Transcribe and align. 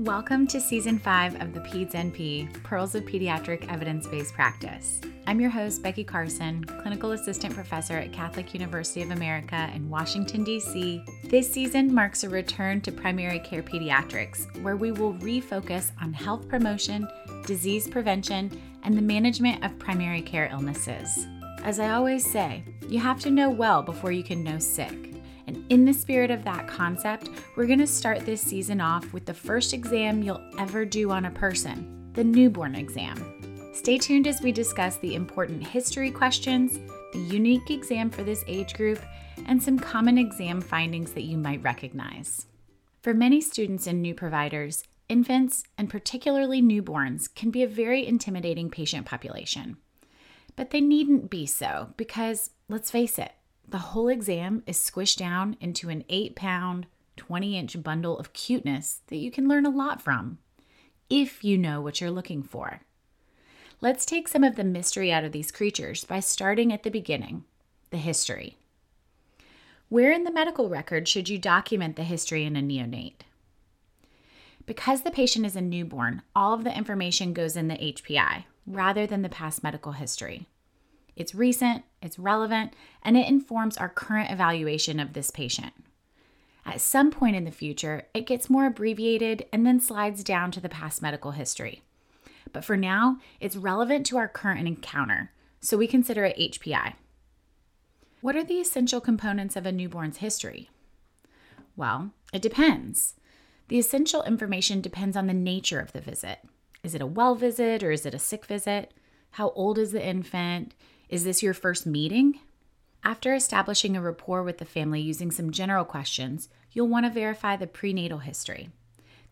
Welcome 0.00 0.46
to 0.46 0.62
season 0.62 0.98
five 0.98 1.38
of 1.42 1.52
the 1.52 1.60
PEDS 1.60 1.92
NP 1.92 2.62
Pearls 2.62 2.94
of 2.94 3.04
Pediatric 3.04 3.70
Evidence 3.70 4.06
Based 4.06 4.32
Practice. 4.32 4.98
I'm 5.26 5.42
your 5.42 5.50
host, 5.50 5.82
Becky 5.82 6.04
Carson, 6.04 6.64
Clinical 6.64 7.12
Assistant 7.12 7.54
Professor 7.54 7.98
at 7.98 8.10
Catholic 8.10 8.54
University 8.54 9.02
of 9.02 9.10
America 9.10 9.70
in 9.74 9.90
Washington, 9.90 10.42
D.C. 10.42 11.04
This 11.24 11.52
season 11.52 11.92
marks 11.92 12.24
a 12.24 12.30
return 12.30 12.80
to 12.80 12.90
primary 12.90 13.40
care 13.40 13.62
pediatrics, 13.62 14.46
where 14.62 14.76
we 14.76 14.90
will 14.90 15.12
refocus 15.16 15.92
on 16.00 16.14
health 16.14 16.48
promotion, 16.48 17.06
disease 17.44 17.86
prevention, 17.86 18.50
and 18.84 18.96
the 18.96 19.02
management 19.02 19.62
of 19.62 19.78
primary 19.78 20.22
care 20.22 20.48
illnesses. 20.50 21.26
As 21.62 21.78
I 21.78 21.90
always 21.90 22.24
say, 22.24 22.64
you 22.88 23.00
have 23.00 23.20
to 23.20 23.30
know 23.30 23.50
well 23.50 23.82
before 23.82 24.12
you 24.12 24.22
can 24.22 24.42
know 24.42 24.58
sick. 24.60 25.09
In 25.70 25.84
the 25.84 25.92
spirit 25.92 26.32
of 26.32 26.42
that 26.42 26.66
concept, 26.66 27.30
we're 27.54 27.68
going 27.68 27.78
to 27.78 27.86
start 27.86 28.26
this 28.26 28.40
season 28.42 28.80
off 28.80 29.12
with 29.12 29.24
the 29.24 29.32
first 29.32 29.72
exam 29.72 30.20
you'll 30.20 30.42
ever 30.58 30.84
do 30.84 31.12
on 31.12 31.26
a 31.26 31.30
person 31.30 32.10
the 32.14 32.24
newborn 32.24 32.74
exam. 32.74 33.70
Stay 33.72 33.96
tuned 33.96 34.26
as 34.26 34.42
we 34.42 34.50
discuss 34.50 34.96
the 34.96 35.14
important 35.14 35.64
history 35.64 36.10
questions, 36.10 36.80
the 37.12 37.20
unique 37.20 37.70
exam 37.70 38.10
for 38.10 38.24
this 38.24 38.42
age 38.48 38.74
group, 38.74 38.98
and 39.46 39.62
some 39.62 39.78
common 39.78 40.18
exam 40.18 40.60
findings 40.60 41.12
that 41.12 41.22
you 41.22 41.38
might 41.38 41.62
recognize. 41.62 42.46
For 43.00 43.14
many 43.14 43.40
students 43.40 43.86
and 43.86 44.02
new 44.02 44.12
providers, 44.12 44.82
infants, 45.08 45.62
and 45.78 45.88
particularly 45.88 46.60
newborns, 46.60 47.32
can 47.32 47.52
be 47.52 47.62
a 47.62 47.68
very 47.68 48.04
intimidating 48.04 48.70
patient 48.70 49.06
population. 49.06 49.76
But 50.56 50.70
they 50.70 50.80
needn't 50.80 51.30
be 51.30 51.46
so 51.46 51.94
because, 51.96 52.50
let's 52.68 52.90
face 52.90 53.20
it, 53.20 53.30
the 53.70 53.78
whole 53.78 54.08
exam 54.08 54.62
is 54.66 54.76
squished 54.76 55.16
down 55.16 55.56
into 55.60 55.88
an 55.88 56.04
8 56.08 56.34
pound, 56.34 56.86
20 57.16 57.56
inch 57.56 57.82
bundle 57.82 58.18
of 58.18 58.32
cuteness 58.32 59.00
that 59.08 59.16
you 59.16 59.30
can 59.30 59.48
learn 59.48 59.66
a 59.66 59.70
lot 59.70 60.02
from, 60.02 60.38
if 61.08 61.44
you 61.44 61.56
know 61.56 61.80
what 61.80 62.00
you're 62.00 62.10
looking 62.10 62.42
for. 62.42 62.80
Let's 63.80 64.04
take 64.04 64.28
some 64.28 64.44
of 64.44 64.56
the 64.56 64.64
mystery 64.64 65.12
out 65.12 65.24
of 65.24 65.32
these 65.32 65.50
creatures 65.50 66.04
by 66.04 66.20
starting 66.20 66.72
at 66.72 66.82
the 66.82 66.90
beginning 66.90 67.44
the 67.90 67.96
history. 67.96 68.56
Where 69.88 70.12
in 70.12 70.22
the 70.22 70.30
medical 70.30 70.68
record 70.68 71.08
should 71.08 71.28
you 71.28 71.38
document 71.38 71.96
the 71.96 72.04
history 72.04 72.44
in 72.44 72.56
a 72.56 72.60
neonate? 72.60 73.22
Because 74.64 75.02
the 75.02 75.10
patient 75.10 75.44
is 75.44 75.56
a 75.56 75.60
newborn, 75.60 76.22
all 76.36 76.54
of 76.54 76.62
the 76.62 76.76
information 76.76 77.32
goes 77.32 77.56
in 77.56 77.66
the 77.66 77.74
HPI 77.74 78.44
rather 78.66 79.06
than 79.06 79.22
the 79.22 79.28
past 79.28 79.64
medical 79.64 79.92
history. 79.92 80.46
It's 81.16 81.34
recent, 81.34 81.82
it's 82.02 82.18
relevant, 82.18 82.74
and 83.02 83.16
it 83.16 83.28
informs 83.28 83.76
our 83.76 83.88
current 83.88 84.30
evaluation 84.30 84.98
of 85.00 85.12
this 85.12 85.30
patient. 85.30 85.72
At 86.64 86.80
some 86.80 87.10
point 87.10 87.36
in 87.36 87.44
the 87.44 87.50
future, 87.50 88.06
it 88.14 88.26
gets 88.26 88.50
more 88.50 88.66
abbreviated 88.66 89.46
and 89.52 89.66
then 89.66 89.80
slides 89.80 90.22
down 90.22 90.50
to 90.52 90.60
the 90.60 90.68
past 90.68 91.02
medical 91.02 91.32
history. 91.32 91.82
But 92.52 92.64
for 92.64 92.76
now, 92.76 93.18
it's 93.40 93.56
relevant 93.56 94.06
to 94.06 94.18
our 94.18 94.28
current 94.28 94.66
encounter, 94.66 95.32
so 95.60 95.76
we 95.76 95.86
consider 95.86 96.24
it 96.24 96.38
HPI. 96.38 96.94
What 98.20 98.36
are 98.36 98.44
the 98.44 98.60
essential 98.60 99.00
components 99.00 99.56
of 99.56 99.66
a 99.66 99.72
newborn's 99.72 100.18
history? 100.18 100.68
Well, 101.76 102.10
it 102.32 102.42
depends. 102.42 103.14
The 103.68 103.78
essential 103.78 104.22
information 104.24 104.80
depends 104.80 105.16
on 105.16 105.26
the 105.26 105.32
nature 105.32 105.80
of 105.80 105.92
the 105.92 106.00
visit. 106.00 106.40
Is 106.82 106.94
it 106.94 107.00
a 107.00 107.06
well 107.06 107.34
visit 107.34 107.82
or 107.82 107.90
is 107.90 108.04
it 108.04 108.14
a 108.14 108.18
sick 108.18 108.44
visit? 108.46 108.92
How 109.32 109.50
old 109.50 109.78
is 109.78 109.92
the 109.92 110.04
infant? 110.04 110.74
Is 111.10 111.24
this 111.24 111.42
your 111.42 111.54
first 111.54 111.86
meeting? 111.86 112.38
After 113.02 113.34
establishing 113.34 113.96
a 113.96 114.00
rapport 114.00 114.44
with 114.44 114.58
the 114.58 114.64
family 114.64 115.00
using 115.00 115.32
some 115.32 115.50
general 115.50 115.84
questions, 115.84 116.48
you'll 116.70 116.86
want 116.86 117.04
to 117.04 117.10
verify 117.10 117.56
the 117.56 117.66
prenatal 117.66 118.18
history. 118.18 118.70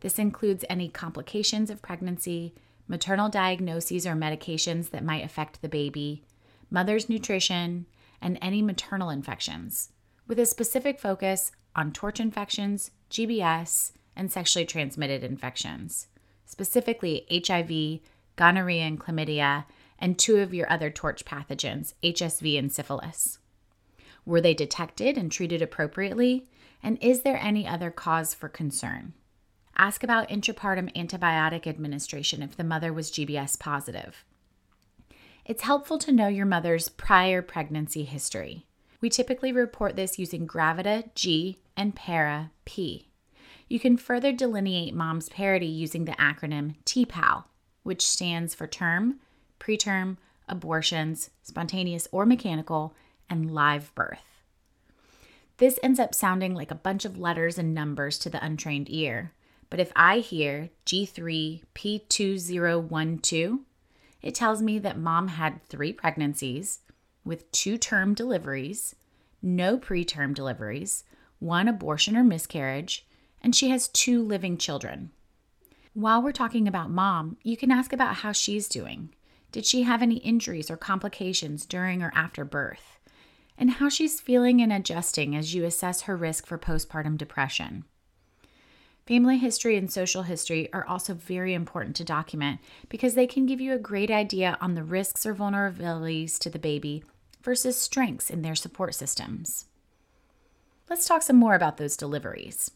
This 0.00 0.18
includes 0.18 0.64
any 0.68 0.88
complications 0.88 1.70
of 1.70 1.80
pregnancy, 1.80 2.52
maternal 2.88 3.28
diagnoses 3.28 4.08
or 4.08 4.14
medications 4.14 4.90
that 4.90 5.04
might 5.04 5.24
affect 5.24 5.62
the 5.62 5.68
baby, 5.68 6.24
mother's 6.68 7.08
nutrition, 7.08 7.86
and 8.20 8.40
any 8.42 8.60
maternal 8.60 9.08
infections, 9.08 9.90
with 10.26 10.40
a 10.40 10.46
specific 10.46 10.98
focus 10.98 11.52
on 11.76 11.92
torch 11.92 12.18
infections, 12.18 12.90
GBS, 13.08 13.92
and 14.16 14.32
sexually 14.32 14.66
transmitted 14.66 15.22
infections, 15.22 16.08
specifically 16.44 17.24
HIV, 17.30 18.00
gonorrhea 18.34 18.82
and 18.82 18.98
chlamydia, 18.98 19.64
and 19.98 20.18
two 20.18 20.38
of 20.38 20.54
your 20.54 20.70
other 20.70 20.90
torch 20.90 21.24
pathogens, 21.24 21.94
HSV 22.02 22.58
and 22.58 22.72
syphilis. 22.72 23.38
Were 24.24 24.40
they 24.40 24.54
detected 24.54 25.16
and 25.16 25.32
treated 25.32 25.62
appropriately? 25.62 26.48
And 26.82 26.98
is 27.00 27.22
there 27.22 27.38
any 27.38 27.66
other 27.66 27.90
cause 27.90 28.34
for 28.34 28.48
concern? 28.48 29.14
Ask 29.76 30.02
about 30.02 30.28
intrapartum 30.28 30.92
antibiotic 30.94 31.66
administration 31.66 32.42
if 32.42 32.56
the 32.56 32.64
mother 32.64 32.92
was 32.92 33.10
GBS 33.10 33.58
positive. 33.58 34.24
It's 35.44 35.62
helpful 35.62 35.98
to 35.98 36.12
know 36.12 36.28
your 36.28 36.46
mother's 36.46 36.88
prior 36.88 37.40
pregnancy 37.40 38.04
history. 38.04 38.66
We 39.00 39.08
typically 39.08 39.52
report 39.52 39.96
this 39.96 40.18
using 40.18 40.46
Gravida 40.46 41.14
G 41.14 41.60
and 41.76 41.94
Para 41.94 42.50
P. 42.64 43.08
You 43.68 43.78
can 43.78 43.96
further 43.96 44.32
delineate 44.32 44.94
mom's 44.94 45.28
parity 45.28 45.66
using 45.66 46.04
the 46.04 46.12
acronym 46.12 46.74
TPAL, 46.84 47.44
which 47.82 48.06
stands 48.06 48.54
for 48.54 48.66
term, 48.66 49.20
preterm, 49.58 50.18
abortions, 50.48 51.30
spontaneous 51.42 52.06
or 52.12 52.26
mechanical, 52.26 52.94
and 53.28 53.50
live 53.50 53.94
birth. 53.94 54.28
This 55.58 55.78
ends 55.82 55.98
up 55.98 56.14
sounding 56.14 56.54
like 56.54 56.70
a 56.70 56.76
bunch 56.76 57.04
of 57.04 57.18
letters 57.18 57.58
and 57.58 57.74
numbers 57.74 58.18
to 58.20 58.30
the 58.30 58.44
untrained 58.44 58.88
ear. 58.90 59.32
But 59.70 59.80
if 59.80 59.92
I 59.94 60.20
hear 60.20 60.70
G3P2012, 60.86 63.58
it 64.22 64.34
tells 64.34 64.62
me 64.62 64.78
that 64.78 64.98
mom 64.98 65.28
had 65.28 65.62
three 65.64 65.92
pregnancies 65.92 66.78
with 67.24 67.52
two 67.52 67.76
term 67.76 68.14
deliveries, 68.14 68.94
no 69.42 69.76
preterm 69.76 70.32
deliveries, 70.34 71.04
one 71.38 71.68
abortion 71.68 72.16
or 72.16 72.24
miscarriage, 72.24 73.06
and 73.42 73.54
she 73.54 73.68
has 73.70 73.88
two 73.88 74.22
living 74.22 74.56
children. 74.56 75.10
While 75.92 76.22
we're 76.22 76.32
talking 76.32 76.66
about 76.66 76.90
mom, 76.90 77.36
you 77.42 77.56
can 77.56 77.70
ask 77.70 77.92
about 77.92 78.16
how 78.16 78.32
she's 78.32 78.68
doing. 78.68 79.10
Did 79.50 79.64
she 79.64 79.82
have 79.82 80.02
any 80.02 80.16
injuries 80.16 80.70
or 80.70 80.76
complications 80.76 81.64
during 81.64 82.02
or 82.02 82.12
after 82.14 82.44
birth? 82.44 82.98
And 83.56 83.72
how 83.72 83.88
she's 83.88 84.20
feeling 84.20 84.60
and 84.60 84.72
adjusting 84.72 85.34
as 85.34 85.54
you 85.54 85.64
assess 85.64 86.02
her 86.02 86.16
risk 86.16 86.46
for 86.46 86.58
postpartum 86.58 87.16
depression. 87.16 87.84
Family 89.06 89.38
history 89.38 89.78
and 89.78 89.90
social 89.90 90.24
history 90.24 90.70
are 90.74 90.86
also 90.86 91.14
very 91.14 91.54
important 91.54 91.96
to 91.96 92.04
document 92.04 92.60
because 92.90 93.14
they 93.14 93.26
can 93.26 93.46
give 93.46 93.58
you 93.58 93.72
a 93.72 93.78
great 93.78 94.10
idea 94.10 94.58
on 94.60 94.74
the 94.74 94.82
risks 94.82 95.24
or 95.24 95.34
vulnerabilities 95.34 96.38
to 96.38 96.50
the 96.50 96.58
baby 96.58 97.02
versus 97.42 97.78
strengths 97.78 98.28
in 98.28 98.42
their 98.42 98.54
support 98.54 98.94
systems. 98.94 99.64
Let's 100.90 101.06
talk 101.06 101.22
some 101.22 101.36
more 101.36 101.54
about 101.54 101.78
those 101.78 101.96
deliveries. 101.96 102.70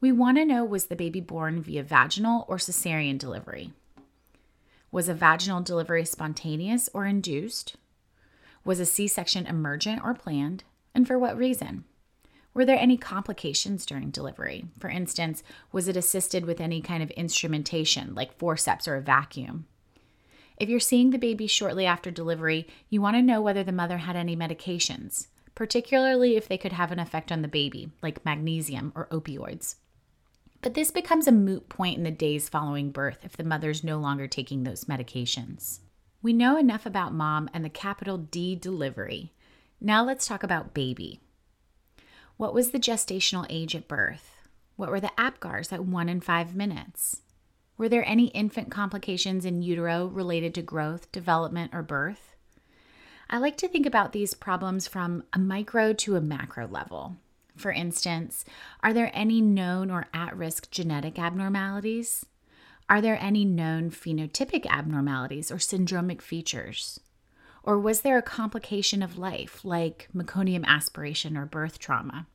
We 0.00 0.10
want 0.10 0.38
to 0.38 0.44
know 0.44 0.64
was 0.64 0.86
the 0.86 0.96
baby 0.96 1.20
born 1.20 1.62
via 1.62 1.84
vaginal 1.84 2.44
or 2.48 2.56
cesarean 2.56 3.16
delivery? 3.16 3.72
Was 4.94 5.08
a 5.08 5.14
vaginal 5.14 5.60
delivery 5.60 6.04
spontaneous 6.04 6.88
or 6.94 7.04
induced? 7.04 7.74
Was 8.64 8.78
a 8.78 8.86
C 8.86 9.08
section 9.08 9.44
emergent 9.44 10.00
or 10.04 10.14
planned? 10.14 10.62
And 10.94 11.04
for 11.04 11.18
what 11.18 11.36
reason? 11.36 11.82
Were 12.54 12.64
there 12.64 12.78
any 12.78 12.96
complications 12.96 13.86
during 13.86 14.10
delivery? 14.10 14.66
For 14.78 14.88
instance, 14.88 15.42
was 15.72 15.88
it 15.88 15.96
assisted 15.96 16.44
with 16.44 16.60
any 16.60 16.80
kind 16.80 17.02
of 17.02 17.10
instrumentation 17.10 18.14
like 18.14 18.38
forceps 18.38 18.86
or 18.86 18.94
a 18.94 19.00
vacuum? 19.00 19.66
If 20.58 20.68
you're 20.68 20.78
seeing 20.78 21.10
the 21.10 21.18
baby 21.18 21.48
shortly 21.48 21.86
after 21.86 22.12
delivery, 22.12 22.68
you 22.88 23.02
want 23.02 23.16
to 23.16 23.22
know 23.22 23.42
whether 23.42 23.64
the 23.64 23.72
mother 23.72 23.98
had 23.98 24.14
any 24.14 24.36
medications, 24.36 25.26
particularly 25.56 26.36
if 26.36 26.46
they 26.46 26.56
could 26.56 26.72
have 26.72 26.92
an 26.92 27.00
effect 27.00 27.32
on 27.32 27.42
the 27.42 27.48
baby, 27.48 27.90
like 28.00 28.24
magnesium 28.24 28.92
or 28.94 29.08
opioids. 29.08 29.74
But 30.64 30.72
this 30.72 30.90
becomes 30.90 31.28
a 31.28 31.32
moot 31.32 31.68
point 31.68 31.98
in 31.98 32.04
the 32.04 32.10
days 32.10 32.48
following 32.48 32.90
birth 32.90 33.18
if 33.22 33.36
the 33.36 33.44
mother's 33.44 33.84
no 33.84 33.98
longer 33.98 34.26
taking 34.26 34.64
those 34.64 34.86
medications. 34.86 35.80
We 36.22 36.32
know 36.32 36.56
enough 36.56 36.86
about 36.86 37.12
mom 37.12 37.50
and 37.52 37.62
the 37.62 37.68
capital 37.68 38.16
D 38.16 38.56
delivery. 38.56 39.34
Now 39.78 40.02
let's 40.02 40.26
talk 40.26 40.42
about 40.42 40.72
baby. 40.72 41.20
What 42.38 42.54
was 42.54 42.70
the 42.70 42.78
gestational 42.78 43.44
age 43.50 43.76
at 43.76 43.88
birth? 43.88 44.36
What 44.76 44.88
were 44.88 45.00
the 45.00 45.12
APGARs 45.18 45.70
at 45.70 45.84
one 45.84 46.08
and 46.08 46.24
five 46.24 46.56
minutes? 46.56 47.20
Were 47.76 47.90
there 47.90 48.08
any 48.08 48.28
infant 48.28 48.70
complications 48.70 49.44
in 49.44 49.60
utero 49.60 50.06
related 50.06 50.54
to 50.54 50.62
growth, 50.62 51.12
development, 51.12 51.74
or 51.74 51.82
birth? 51.82 52.34
I 53.28 53.36
like 53.36 53.58
to 53.58 53.68
think 53.68 53.84
about 53.84 54.12
these 54.12 54.32
problems 54.32 54.88
from 54.88 55.24
a 55.34 55.38
micro 55.38 55.92
to 55.92 56.16
a 56.16 56.22
macro 56.22 56.66
level. 56.66 57.16
For 57.56 57.72
instance, 57.72 58.44
are 58.82 58.92
there 58.92 59.10
any 59.14 59.40
known 59.40 59.90
or 59.90 60.06
at 60.12 60.36
risk 60.36 60.70
genetic 60.70 61.18
abnormalities? 61.18 62.26
Are 62.88 63.00
there 63.00 63.18
any 63.20 63.44
known 63.44 63.90
phenotypic 63.90 64.66
abnormalities 64.66 65.50
or 65.50 65.56
syndromic 65.56 66.20
features? 66.20 67.00
Or 67.62 67.78
was 67.78 68.02
there 68.02 68.18
a 68.18 68.22
complication 68.22 69.02
of 69.02 69.16
life 69.16 69.64
like 69.64 70.08
meconium 70.14 70.64
aspiration 70.66 71.36
or 71.36 71.46
birth 71.46 71.78
trauma? 71.78 72.26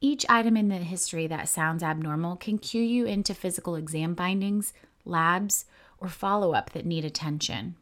Each 0.00 0.26
item 0.28 0.56
in 0.56 0.68
the 0.68 0.78
history 0.78 1.26
that 1.28 1.48
sounds 1.48 1.82
abnormal 1.82 2.36
can 2.36 2.58
cue 2.58 2.82
you 2.82 3.06
into 3.06 3.34
physical 3.34 3.76
exam 3.76 4.16
findings, 4.16 4.72
labs, 5.04 5.66
or 5.98 6.08
follow 6.08 6.52
up 6.52 6.70
that 6.70 6.84
need 6.84 7.04
attention. 7.04 7.76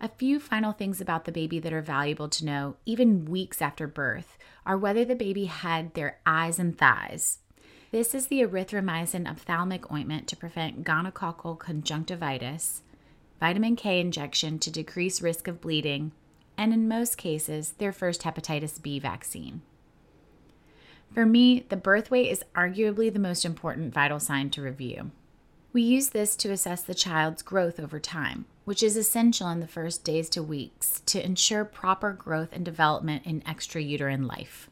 A 0.00 0.08
few 0.08 0.40
final 0.40 0.72
things 0.72 1.00
about 1.00 1.24
the 1.24 1.32
baby 1.32 1.58
that 1.60 1.72
are 1.72 1.82
valuable 1.82 2.28
to 2.28 2.44
know, 2.44 2.76
even 2.84 3.24
weeks 3.24 3.62
after 3.62 3.86
birth, 3.86 4.36
are 4.66 4.76
whether 4.76 5.04
the 5.04 5.14
baby 5.14 5.46
had 5.46 5.94
their 5.94 6.18
eyes 6.26 6.58
and 6.58 6.76
thighs. 6.76 7.38
This 7.90 8.14
is 8.14 8.26
the 8.26 8.40
erythromycin 8.40 9.28
ophthalmic 9.28 9.90
ointment 9.92 10.26
to 10.28 10.36
prevent 10.36 10.84
gonococcal 10.84 11.58
conjunctivitis, 11.58 12.82
vitamin 13.38 13.76
K 13.76 14.00
injection 14.00 14.58
to 14.58 14.70
decrease 14.70 15.22
risk 15.22 15.46
of 15.46 15.60
bleeding, 15.60 16.12
and 16.58 16.72
in 16.72 16.88
most 16.88 17.16
cases, 17.16 17.74
their 17.78 17.92
first 17.92 18.22
hepatitis 18.22 18.82
B 18.82 18.98
vaccine. 18.98 19.62
For 21.12 21.24
me, 21.24 21.64
the 21.68 21.76
birth 21.76 22.10
weight 22.10 22.30
is 22.30 22.44
arguably 22.56 23.12
the 23.12 23.20
most 23.20 23.44
important 23.44 23.94
vital 23.94 24.18
sign 24.18 24.50
to 24.50 24.62
review. 24.62 25.12
We 25.72 25.82
use 25.82 26.08
this 26.08 26.34
to 26.36 26.50
assess 26.50 26.82
the 26.82 26.94
child's 26.94 27.42
growth 27.42 27.78
over 27.78 28.00
time, 28.00 28.46
which 28.64 28.82
is 28.82 28.96
essential 28.96 29.48
in 29.48 29.60
the 29.60 29.66
first 29.66 30.04
days 30.04 30.28
to 30.30 30.42
weeks 30.42 31.00
to 31.06 31.24
ensure 31.24 31.64
proper 31.64 32.12
growth 32.12 32.50
and 32.52 32.64
development 32.64 33.24
in 33.26 33.40
extrauterine 33.42 34.26
life. 34.26 34.68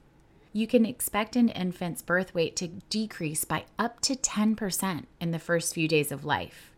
You 0.52 0.66
can 0.66 0.84
expect 0.84 1.36
an 1.36 1.48
infant's 1.48 2.02
birth 2.02 2.34
weight 2.34 2.56
to 2.56 2.68
decrease 2.68 3.44
by 3.44 3.64
up 3.78 4.00
to 4.00 4.14
10% 4.14 5.04
in 5.20 5.30
the 5.30 5.38
first 5.38 5.74
few 5.74 5.88
days 5.88 6.12
of 6.12 6.24
life. 6.24 6.72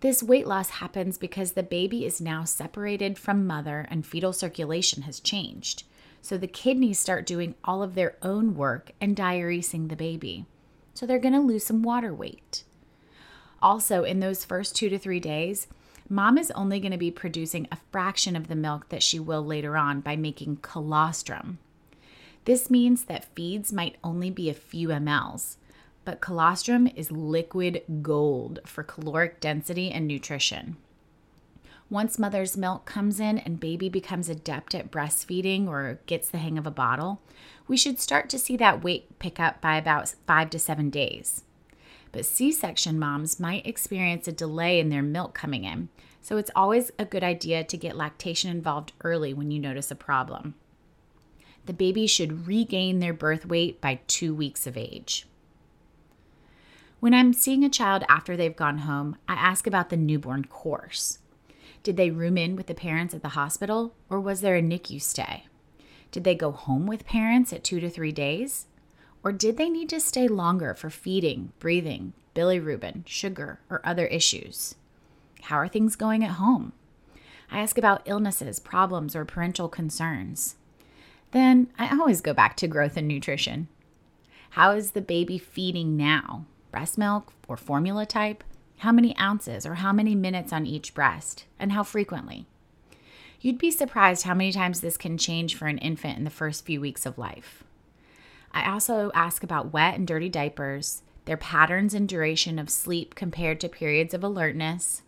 This 0.00 0.22
weight 0.22 0.46
loss 0.46 0.70
happens 0.70 1.16
because 1.16 1.52
the 1.52 1.62
baby 1.62 2.04
is 2.04 2.20
now 2.20 2.44
separated 2.44 3.18
from 3.18 3.46
mother 3.46 3.86
and 3.88 4.04
fetal 4.04 4.32
circulation 4.32 5.02
has 5.02 5.20
changed. 5.20 5.84
So 6.20 6.36
the 6.36 6.46
kidneys 6.46 6.98
start 6.98 7.24
doing 7.24 7.54
all 7.64 7.82
of 7.82 7.94
their 7.94 8.16
own 8.20 8.54
work 8.54 8.92
and 9.00 9.16
diuresing 9.16 9.88
the 9.88 9.96
baby. 9.96 10.44
So 10.92 11.06
they're 11.06 11.18
going 11.18 11.34
to 11.34 11.40
lose 11.40 11.64
some 11.64 11.82
water 11.82 12.12
weight. 12.12 12.64
Also, 13.62 14.02
in 14.02 14.20
those 14.20 14.44
first 14.44 14.74
two 14.74 14.88
to 14.88 14.98
three 14.98 15.20
days, 15.20 15.68
mom 16.08 16.38
is 16.38 16.50
only 16.52 16.80
going 16.80 16.92
to 16.92 16.98
be 16.98 17.10
producing 17.10 17.68
a 17.70 17.78
fraction 17.90 18.36
of 18.36 18.48
the 18.48 18.54
milk 18.54 18.88
that 18.88 19.02
she 19.02 19.18
will 19.18 19.44
later 19.44 19.76
on 19.76 20.00
by 20.00 20.16
making 20.16 20.58
colostrum. 20.62 21.58
This 22.44 22.70
means 22.70 23.04
that 23.04 23.34
feeds 23.34 23.72
might 23.72 23.96
only 24.02 24.30
be 24.30 24.50
a 24.50 24.54
few 24.54 24.88
mLs, 24.88 25.56
but 26.04 26.20
colostrum 26.20 26.88
is 26.88 27.12
liquid 27.12 27.82
gold 28.02 28.58
for 28.64 28.82
caloric 28.82 29.40
density 29.40 29.90
and 29.90 30.08
nutrition. 30.08 30.76
Once 31.88 32.18
mother's 32.18 32.56
milk 32.56 32.86
comes 32.86 33.20
in 33.20 33.38
and 33.38 33.60
baby 33.60 33.88
becomes 33.88 34.28
adept 34.28 34.74
at 34.74 34.90
breastfeeding 34.90 35.68
or 35.68 36.00
gets 36.06 36.28
the 36.30 36.38
hang 36.38 36.56
of 36.56 36.66
a 36.66 36.70
bottle, 36.70 37.20
we 37.68 37.76
should 37.76 38.00
start 38.00 38.30
to 38.30 38.38
see 38.38 38.56
that 38.56 38.82
weight 38.82 39.18
pick 39.18 39.38
up 39.38 39.60
by 39.60 39.76
about 39.76 40.14
five 40.26 40.48
to 40.48 40.58
seven 40.58 40.88
days. 40.88 41.44
But 42.12 42.26
C 42.26 42.52
section 42.52 42.98
moms 42.98 43.40
might 43.40 43.66
experience 43.66 44.28
a 44.28 44.32
delay 44.32 44.78
in 44.78 44.90
their 44.90 45.02
milk 45.02 45.34
coming 45.34 45.64
in, 45.64 45.88
so 46.20 46.36
it's 46.36 46.50
always 46.54 46.92
a 46.98 47.06
good 47.06 47.24
idea 47.24 47.64
to 47.64 47.76
get 47.76 47.96
lactation 47.96 48.50
involved 48.50 48.92
early 49.02 49.32
when 49.34 49.50
you 49.50 49.58
notice 49.58 49.90
a 49.90 49.96
problem. 49.96 50.54
The 51.64 51.72
baby 51.72 52.06
should 52.06 52.46
regain 52.46 52.98
their 52.98 53.14
birth 53.14 53.46
weight 53.46 53.80
by 53.80 54.00
two 54.06 54.34
weeks 54.34 54.66
of 54.66 54.76
age. 54.76 55.26
When 57.00 57.14
I'm 57.14 57.32
seeing 57.32 57.64
a 57.64 57.70
child 57.70 58.04
after 58.08 58.36
they've 58.36 58.54
gone 58.54 58.78
home, 58.78 59.16
I 59.26 59.34
ask 59.34 59.66
about 59.66 59.88
the 59.88 59.96
newborn 59.96 60.44
course. 60.44 61.18
Did 61.82 61.96
they 61.96 62.10
room 62.10 62.38
in 62.38 62.54
with 62.54 62.66
the 62.66 62.74
parents 62.74 63.14
at 63.14 63.22
the 63.22 63.30
hospital, 63.30 63.94
or 64.08 64.20
was 64.20 64.40
there 64.40 64.54
a 64.54 64.62
NICU 64.62 65.00
stay? 65.00 65.46
Did 66.12 66.24
they 66.24 66.34
go 66.34 66.52
home 66.52 66.86
with 66.86 67.06
parents 67.06 67.52
at 67.52 67.64
two 67.64 67.80
to 67.80 67.90
three 67.90 68.12
days? 68.12 68.66
Or 69.24 69.32
did 69.32 69.56
they 69.56 69.68
need 69.68 69.88
to 69.90 70.00
stay 70.00 70.26
longer 70.26 70.74
for 70.74 70.90
feeding, 70.90 71.52
breathing, 71.58 72.12
bilirubin, 72.34 73.06
sugar, 73.06 73.60
or 73.70 73.80
other 73.84 74.06
issues? 74.06 74.74
How 75.42 75.56
are 75.56 75.68
things 75.68 75.96
going 75.96 76.24
at 76.24 76.32
home? 76.32 76.72
I 77.50 77.60
ask 77.60 77.76
about 77.76 78.02
illnesses, 78.06 78.58
problems, 78.58 79.14
or 79.14 79.24
parental 79.24 79.68
concerns. 79.68 80.56
Then 81.32 81.68
I 81.78 81.96
always 81.96 82.20
go 82.20 82.34
back 82.34 82.56
to 82.56 82.68
growth 82.68 82.96
and 82.96 83.06
nutrition. 83.06 83.68
How 84.50 84.72
is 84.72 84.90
the 84.90 85.00
baby 85.00 85.38
feeding 85.38 85.96
now? 85.96 86.46
Breast 86.70 86.98
milk 86.98 87.32
or 87.46 87.56
formula 87.56 88.06
type? 88.06 88.42
How 88.78 88.92
many 88.92 89.16
ounces 89.18 89.64
or 89.64 89.76
how 89.76 89.92
many 89.92 90.14
minutes 90.14 90.52
on 90.52 90.66
each 90.66 90.94
breast? 90.94 91.44
And 91.58 91.72
how 91.72 91.84
frequently? 91.84 92.46
You'd 93.40 93.58
be 93.58 93.70
surprised 93.70 94.24
how 94.24 94.34
many 94.34 94.52
times 94.52 94.80
this 94.80 94.96
can 94.96 95.18
change 95.18 95.54
for 95.54 95.66
an 95.66 95.78
infant 95.78 96.18
in 96.18 96.24
the 96.24 96.30
first 96.30 96.64
few 96.64 96.80
weeks 96.80 97.06
of 97.06 97.18
life. 97.18 97.64
I 98.52 98.70
also 98.70 99.10
ask 99.14 99.42
about 99.42 99.72
wet 99.72 99.94
and 99.94 100.06
dirty 100.06 100.28
diapers, 100.28 101.02
their 101.24 101.36
patterns 101.36 101.94
and 101.94 102.08
duration 102.08 102.58
of 102.58 102.70
sleep 102.70 103.14
compared 103.14 103.60
to 103.60 103.68
periods 103.68 104.12
of 104.14 104.22
alertness. 104.22 105.02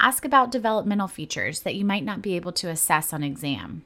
Ask 0.00 0.24
about 0.24 0.52
developmental 0.52 1.08
features 1.08 1.60
that 1.60 1.74
you 1.74 1.84
might 1.84 2.04
not 2.04 2.22
be 2.22 2.36
able 2.36 2.52
to 2.52 2.68
assess 2.68 3.12
on 3.12 3.24
exam. 3.24 3.84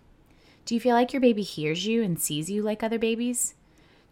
Do 0.64 0.74
you 0.74 0.80
feel 0.80 0.94
like 0.94 1.12
your 1.12 1.22
baby 1.22 1.42
hears 1.42 1.86
you 1.86 2.02
and 2.02 2.20
sees 2.20 2.50
you 2.50 2.62
like 2.62 2.82
other 2.82 2.98
babies? 2.98 3.54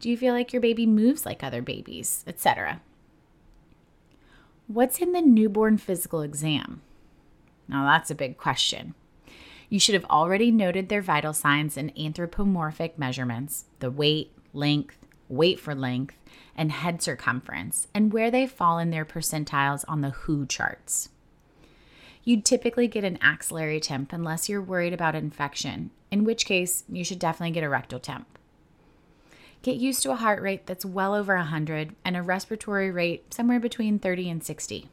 Do 0.00 0.08
you 0.08 0.16
feel 0.16 0.32
like 0.32 0.52
your 0.52 0.62
baby 0.62 0.86
moves 0.86 1.26
like 1.26 1.44
other 1.44 1.62
babies, 1.62 2.24
etc.? 2.26 2.80
What's 4.66 4.98
in 4.98 5.12
the 5.12 5.20
newborn 5.20 5.78
physical 5.78 6.22
exam? 6.22 6.80
Now, 7.68 7.84
that's 7.84 8.10
a 8.10 8.14
big 8.14 8.36
question. 8.36 8.94
You 9.68 9.78
should 9.78 9.94
have 9.94 10.06
already 10.06 10.50
noted 10.50 10.88
their 10.88 11.02
vital 11.02 11.32
signs 11.32 11.76
and 11.76 11.92
anthropomorphic 11.98 12.98
measurements 12.98 13.66
the 13.78 13.90
weight, 13.90 14.32
length, 14.52 14.98
weight 15.28 15.60
for 15.60 15.74
length, 15.74 16.16
and 16.56 16.72
head 16.72 17.00
circumference, 17.02 17.86
and 17.94 18.12
where 18.12 18.30
they 18.30 18.46
fall 18.46 18.78
in 18.78 18.90
their 18.90 19.04
percentiles 19.04 19.84
on 19.88 20.00
the 20.00 20.10
WHO 20.10 20.46
charts. 20.46 21.08
You'd 22.22 22.44
typically 22.44 22.86
get 22.86 23.04
an 23.04 23.18
axillary 23.22 23.80
temp 23.80 24.12
unless 24.12 24.48
you're 24.48 24.60
worried 24.60 24.92
about 24.92 25.14
infection, 25.14 25.90
in 26.10 26.24
which 26.24 26.44
case 26.44 26.84
you 26.88 27.02
should 27.04 27.18
definitely 27.18 27.52
get 27.52 27.64
a 27.64 27.68
rectal 27.68 27.98
temp. 27.98 28.26
Get 29.62 29.76
used 29.76 30.02
to 30.02 30.12
a 30.12 30.16
heart 30.16 30.42
rate 30.42 30.66
that's 30.66 30.84
well 30.84 31.14
over 31.14 31.36
100 31.36 31.94
and 32.04 32.16
a 32.16 32.22
respiratory 32.22 32.90
rate 32.90 33.32
somewhere 33.32 33.60
between 33.60 33.98
30 33.98 34.30
and 34.30 34.44
60. 34.44 34.88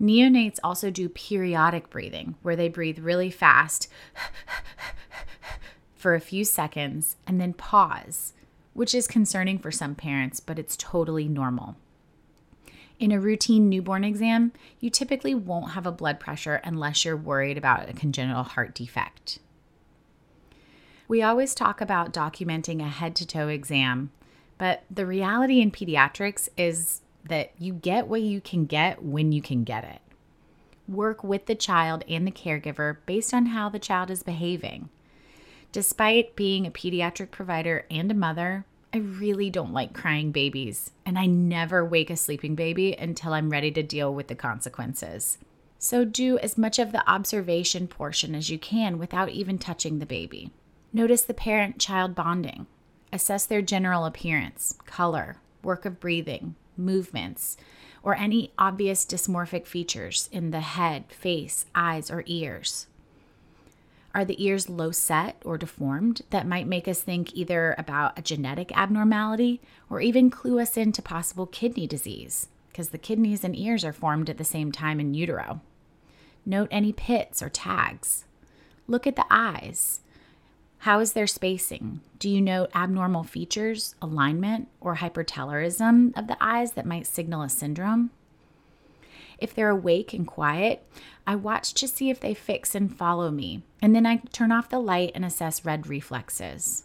Neonates 0.00 0.58
also 0.62 0.90
do 0.90 1.08
periodic 1.08 1.90
breathing, 1.90 2.36
where 2.42 2.56
they 2.56 2.68
breathe 2.68 2.98
really 2.98 3.30
fast 3.30 3.88
for 5.94 6.14
a 6.14 6.20
few 6.20 6.44
seconds 6.44 7.16
and 7.26 7.40
then 7.40 7.52
pause 7.52 8.32
which 8.78 8.94
is 8.94 9.08
concerning 9.08 9.58
for 9.58 9.72
some 9.72 9.96
parents, 9.96 10.38
but 10.38 10.56
it's 10.56 10.76
totally 10.76 11.26
normal. 11.26 11.74
In 13.00 13.10
a 13.10 13.18
routine 13.18 13.68
newborn 13.68 14.04
exam, 14.04 14.52
you 14.78 14.88
typically 14.88 15.34
won't 15.34 15.72
have 15.72 15.84
a 15.84 15.90
blood 15.90 16.20
pressure 16.20 16.60
unless 16.62 17.04
you're 17.04 17.16
worried 17.16 17.58
about 17.58 17.90
a 17.90 17.92
congenital 17.92 18.44
heart 18.44 18.76
defect. 18.76 19.40
We 21.08 21.22
always 21.22 21.56
talk 21.56 21.80
about 21.80 22.12
documenting 22.12 22.80
a 22.80 22.88
head 22.88 23.16
to 23.16 23.26
toe 23.26 23.48
exam, 23.48 24.12
but 24.58 24.84
the 24.88 25.06
reality 25.06 25.60
in 25.60 25.72
pediatrics 25.72 26.48
is 26.56 27.00
that 27.24 27.50
you 27.58 27.72
get 27.72 28.06
what 28.06 28.22
you 28.22 28.40
can 28.40 28.64
get 28.64 29.02
when 29.02 29.32
you 29.32 29.42
can 29.42 29.64
get 29.64 29.82
it. 29.82 30.02
Work 30.86 31.24
with 31.24 31.46
the 31.46 31.56
child 31.56 32.04
and 32.08 32.24
the 32.24 32.30
caregiver 32.30 32.98
based 33.06 33.34
on 33.34 33.46
how 33.46 33.68
the 33.70 33.80
child 33.80 34.08
is 34.08 34.22
behaving. 34.22 34.88
Despite 35.70 36.34
being 36.34 36.66
a 36.66 36.70
pediatric 36.70 37.30
provider 37.30 37.84
and 37.90 38.10
a 38.10 38.14
mother, 38.14 38.64
I 38.92 38.98
really 38.98 39.50
don't 39.50 39.74
like 39.74 39.92
crying 39.92 40.32
babies, 40.32 40.92
and 41.04 41.18
I 41.18 41.26
never 41.26 41.84
wake 41.84 42.08
a 42.08 42.16
sleeping 42.16 42.54
baby 42.54 42.94
until 42.94 43.34
I'm 43.34 43.50
ready 43.50 43.70
to 43.72 43.82
deal 43.82 44.14
with 44.14 44.28
the 44.28 44.34
consequences. 44.34 45.36
So 45.78 46.06
do 46.06 46.38
as 46.38 46.56
much 46.56 46.78
of 46.78 46.92
the 46.92 47.08
observation 47.08 47.86
portion 47.86 48.34
as 48.34 48.48
you 48.48 48.58
can 48.58 48.98
without 48.98 49.28
even 49.28 49.58
touching 49.58 49.98
the 49.98 50.06
baby. 50.06 50.50
Notice 50.92 51.22
the 51.22 51.34
parent 51.34 51.78
child 51.78 52.14
bonding. 52.14 52.66
Assess 53.12 53.44
their 53.44 53.62
general 53.62 54.06
appearance, 54.06 54.78
color, 54.86 55.36
work 55.62 55.84
of 55.84 56.00
breathing, 56.00 56.54
movements, 56.78 57.58
or 58.02 58.16
any 58.16 58.52
obvious 58.58 59.04
dysmorphic 59.04 59.66
features 59.66 60.30
in 60.32 60.50
the 60.50 60.60
head, 60.60 61.04
face, 61.12 61.66
eyes, 61.74 62.10
or 62.10 62.22
ears. 62.26 62.86
Are 64.14 64.24
the 64.24 64.42
ears 64.42 64.68
low 64.68 64.90
set 64.90 65.40
or 65.44 65.58
deformed 65.58 66.22
that 66.30 66.46
might 66.46 66.66
make 66.66 66.88
us 66.88 67.00
think 67.00 67.34
either 67.34 67.74
about 67.76 68.18
a 68.18 68.22
genetic 68.22 68.76
abnormality 68.76 69.60
or 69.90 70.00
even 70.00 70.30
clue 70.30 70.58
us 70.58 70.76
into 70.76 71.02
possible 71.02 71.46
kidney 71.46 71.86
disease? 71.86 72.48
Because 72.68 72.88
the 72.88 72.98
kidneys 72.98 73.44
and 73.44 73.56
ears 73.56 73.84
are 73.84 73.92
formed 73.92 74.30
at 74.30 74.38
the 74.38 74.44
same 74.44 74.72
time 74.72 74.98
in 74.98 75.14
utero. 75.14 75.60
Note 76.46 76.68
any 76.70 76.92
pits 76.92 77.42
or 77.42 77.48
tags. 77.48 78.24
Look 78.86 79.06
at 79.06 79.16
the 79.16 79.26
eyes. 79.30 80.00
How 80.78 81.00
is 81.00 81.12
their 81.12 81.26
spacing? 81.26 82.00
Do 82.18 82.30
you 82.30 82.40
note 82.40 82.70
abnormal 82.74 83.24
features, 83.24 83.94
alignment, 84.00 84.68
or 84.80 84.96
hypertelorism 84.96 86.16
of 86.16 86.28
the 86.28 86.36
eyes 86.40 86.72
that 86.72 86.86
might 86.86 87.06
signal 87.06 87.42
a 87.42 87.48
syndrome? 87.48 88.10
If 89.38 89.54
they're 89.54 89.70
awake 89.70 90.12
and 90.12 90.26
quiet, 90.26 90.86
I 91.26 91.36
watch 91.36 91.74
to 91.74 91.88
see 91.88 92.10
if 92.10 92.20
they 92.20 92.34
fix 92.34 92.74
and 92.74 92.94
follow 92.94 93.30
me, 93.30 93.62
and 93.80 93.94
then 93.94 94.06
I 94.06 94.22
turn 94.32 94.50
off 94.50 94.68
the 94.68 94.80
light 94.80 95.12
and 95.14 95.24
assess 95.24 95.64
red 95.64 95.86
reflexes. 95.86 96.84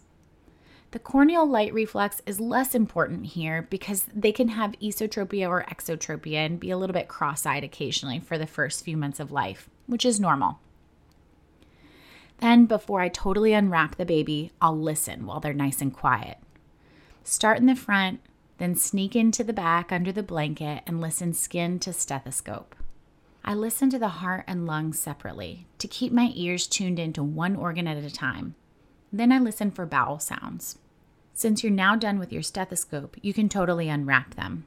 The 0.92 1.00
corneal 1.00 1.44
light 1.44 1.74
reflex 1.74 2.22
is 2.24 2.38
less 2.38 2.72
important 2.72 3.26
here 3.26 3.66
because 3.68 4.06
they 4.14 4.30
can 4.30 4.50
have 4.50 4.78
esotropia 4.80 5.48
or 5.48 5.64
exotropia 5.64 6.46
and 6.46 6.60
be 6.60 6.70
a 6.70 6.78
little 6.78 6.94
bit 6.94 7.08
cross 7.08 7.44
eyed 7.44 7.64
occasionally 7.64 8.20
for 8.20 8.38
the 8.38 8.46
first 8.46 8.84
few 8.84 8.96
months 8.96 9.18
of 9.18 9.32
life, 9.32 9.68
which 9.86 10.04
is 10.04 10.20
normal. 10.20 10.60
Then, 12.38 12.66
before 12.66 13.00
I 13.00 13.08
totally 13.08 13.52
unwrap 13.52 13.96
the 13.96 14.04
baby, 14.04 14.52
I'll 14.60 14.78
listen 14.78 15.26
while 15.26 15.40
they're 15.40 15.52
nice 15.52 15.80
and 15.80 15.92
quiet. 15.92 16.38
Start 17.24 17.58
in 17.58 17.66
the 17.66 17.74
front, 17.74 18.20
then 18.58 18.74
sneak 18.74 19.16
into 19.16 19.42
the 19.42 19.52
back 19.52 19.90
under 19.90 20.12
the 20.12 20.22
blanket 20.22 20.82
and 20.86 21.00
listen 21.00 21.32
skin 21.32 21.78
to 21.80 21.92
stethoscope. 21.92 22.74
I 23.44 23.54
listen 23.54 23.90
to 23.90 23.98
the 23.98 24.08
heart 24.08 24.44
and 24.46 24.66
lungs 24.66 24.98
separately 24.98 25.66
to 25.78 25.88
keep 25.88 26.12
my 26.12 26.32
ears 26.34 26.66
tuned 26.66 26.98
into 26.98 27.22
one 27.22 27.56
organ 27.56 27.86
at 27.86 28.02
a 28.02 28.10
time. 28.10 28.54
Then 29.12 29.32
I 29.32 29.38
listen 29.38 29.70
for 29.70 29.84
bowel 29.84 30.18
sounds. 30.18 30.78
Since 31.34 31.62
you're 31.62 31.72
now 31.72 31.96
done 31.96 32.18
with 32.18 32.32
your 32.32 32.42
stethoscope, 32.42 33.16
you 33.20 33.34
can 33.34 33.48
totally 33.48 33.88
unwrap 33.88 34.34
them. 34.34 34.66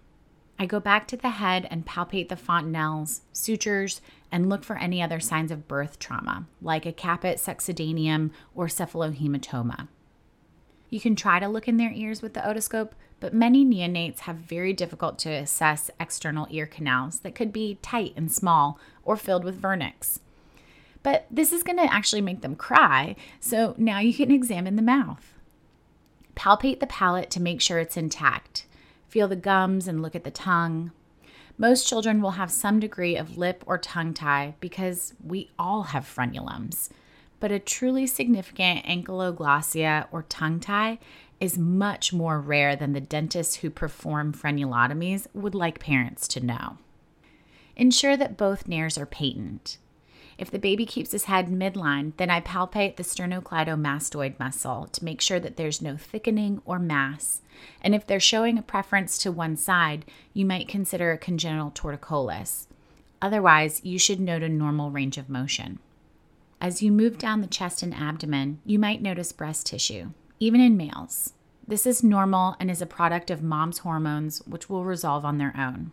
I 0.59 0.65
go 0.65 0.79
back 0.79 1.07
to 1.07 1.17
the 1.17 1.29
head 1.29 1.67
and 1.69 1.85
palpate 1.85 2.29
the 2.29 2.35
fontanelles, 2.35 3.21
sutures, 3.31 4.01
and 4.31 4.49
look 4.49 4.63
for 4.63 4.77
any 4.77 5.01
other 5.01 5.19
signs 5.19 5.51
of 5.51 5.67
birth 5.67 5.99
trauma, 5.99 6.45
like 6.61 6.85
a 6.85 6.91
caput 6.91 7.37
succedaneum 7.37 8.31
or 8.55 8.67
cephalohematoma. 8.67 9.87
You 10.89 10.99
can 10.99 11.15
try 11.15 11.39
to 11.39 11.47
look 11.47 11.67
in 11.67 11.77
their 11.77 11.91
ears 11.91 12.21
with 12.21 12.33
the 12.33 12.39
otoscope, 12.41 12.91
but 13.19 13.33
many 13.33 13.65
neonates 13.65 14.19
have 14.19 14.37
very 14.37 14.73
difficult 14.73 15.19
to 15.19 15.29
assess 15.29 15.89
external 15.99 16.47
ear 16.49 16.65
canals 16.65 17.19
that 17.19 17.35
could 17.35 17.51
be 17.51 17.79
tight 17.81 18.13
and 18.15 18.31
small 18.31 18.79
or 19.03 19.17
filled 19.17 19.43
with 19.43 19.61
vernix. 19.61 20.19
But 21.03 21.25
this 21.31 21.51
is 21.51 21.63
going 21.63 21.77
to 21.77 21.93
actually 21.93 22.21
make 22.21 22.41
them 22.41 22.55
cry, 22.55 23.15
so 23.39 23.75
now 23.77 23.99
you 23.99 24.13
can 24.13 24.31
examine 24.31 24.75
the 24.75 24.81
mouth. 24.81 25.33
Palpate 26.35 26.79
the 26.79 26.87
palate 26.87 27.29
to 27.31 27.41
make 27.41 27.61
sure 27.61 27.79
it's 27.79 27.97
intact 27.97 28.65
feel 29.07 29.27
the 29.27 29.35
gums, 29.35 29.87
and 29.87 30.01
look 30.01 30.15
at 30.15 30.23
the 30.23 30.31
tongue. 30.31 30.91
Most 31.57 31.87
children 31.87 32.21
will 32.21 32.31
have 32.31 32.51
some 32.51 32.79
degree 32.79 33.15
of 33.15 33.37
lip 33.37 33.63
or 33.65 33.77
tongue 33.77 34.13
tie 34.13 34.55
because 34.59 35.13
we 35.23 35.49
all 35.57 35.83
have 35.83 36.03
frenulums. 36.03 36.89
But 37.39 37.51
a 37.51 37.59
truly 37.59 38.07
significant 38.07 38.85
ankyloglossia 38.85 40.07
or 40.11 40.23
tongue 40.23 40.59
tie 40.59 40.99
is 41.39 41.57
much 41.57 42.11
more 42.11 42.39
rare 42.39 42.75
than 42.75 42.93
the 42.93 43.01
dentists 43.01 43.57
who 43.57 43.69
perform 43.69 44.33
frenulotomies 44.33 45.27
would 45.33 45.53
like 45.53 45.79
parents 45.79 46.27
to 46.29 46.43
know. 46.43 46.77
Ensure 47.75 48.17
that 48.17 48.37
both 48.37 48.67
nares 48.67 48.97
are 48.97 49.05
patent. 49.05 49.77
If 50.37 50.51
the 50.51 50.59
baby 50.59 50.85
keeps 50.85 51.11
his 51.11 51.25
head 51.25 51.47
midline, 51.47 52.13
then 52.17 52.29
I 52.29 52.41
palpate 52.41 52.95
the 52.95 53.03
sternocleidomastoid 53.03 54.39
muscle 54.39 54.87
to 54.91 55.05
make 55.05 55.19
sure 55.19 55.39
that 55.39 55.57
there's 55.57 55.81
no 55.81 55.97
thickening 55.97 56.61
or 56.65 56.77
mass. 56.77 57.41
And 57.81 57.95
if 57.95 58.05
they're 58.05 58.19
showing 58.19 58.57
a 58.57 58.63
preference 58.63 59.17
to 59.19 59.31
one 59.31 59.57
side, 59.57 60.05
you 60.33 60.45
might 60.45 60.67
consider 60.67 61.11
a 61.11 61.17
congenital 61.17 61.71
torticollis. 61.71 62.67
Otherwise, 63.19 63.81
you 63.83 63.97
should 63.97 64.19
note 64.19 64.43
a 64.43 64.49
normal 64.49 64.91
range 64.91 65.17
of 65.17 65.27
motion. 65.27 65.79
As 66.59 66.81
you 66.81 66.91
move 66.91 67.19
down 67.19 67.41
the 67.41 67.47
chest 67.47 67.83
and 67.83 67.93
abdomen, 67.93 68.59
you 68.65 68.79
might 68.79 69.01
notice 69.01 69.31
breast 69.31 69.67
tissue, 69.67 70.11
even 70.39 70.59
in 70.59 70.75
males. 70.75 71.33
This 71.67 71.85
is 71.85 72.03
normal 72.03 72.55
and 72.59 72.71
is 72.71 72.81
a 72.81 72.87
product 72.87 73.29
of 73.29 73.43
mom's 73.43 73.79
hormones, 73.79 74.39
which 74.47 74.67
will 74.67 74.83
resolve 74.83 75.23
on 75.23 75.37
their 75.37 75.53
own. 75.55 75.91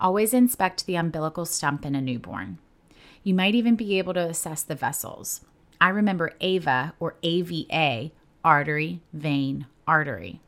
Always 0.00 0.32
inspect 0.32 0.86
the 0.86 0.94
umbilical 0.94 1.44
stump 1.44 1.84
in 1.84 1.96
a 1.96 2.00
newborn. 2.00 2.58
You 3.24 3.34
might 3.34 3.56
even 3.56 3.74
be 3.74 3.98
able 3.98 4.14
to 4.14 4.28
assess 4.28 4.62
the 4.62 4.76
vessels. 4.76 5.40
I 5.80 5.88
remember 5.88 6.32
AVA 6.40 6.94
or 7.00 7.16
AVA, 7.22 8.12
artery, 8.44 9.00
vein, 9.12 9.66
artery. 9.86 10.40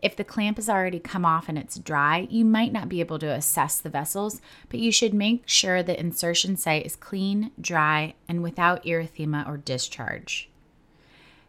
If 0.00 0.14
the 0.14 0.24
clamp 0.24 0.58
has 0.58 0.68
already 0.68 1.00
come 1.00 1.24
off 1.24 1.48
and 1.48 1.58
it's 1.58 1.78
dry, 1.78 2.28
you 2.30 2.44
might 2.44 2.72
not 2.72 2.88
be 2.88 3.00
able 3.00 3.18
to 3.18 3.32
assess 3.32 3.78
the 3.78 3.90
vessels, 3.90 4.40
but 4.68 4.78
you 4.78 4.92
should 4.92 5.12
make 5.12 5.42
sure 5.46 5.82
the 5.82 5.98
insertion 5.98 6.56
site 6.56 6.86
is 6.86 6.94
clean, 6.94 7.50
dry, 7.60 8.14
and 8.28 8.42
without 8.42 8.84
erythema 8.84 9.48
or 9.48 9.56
discharge. 9.56 10.48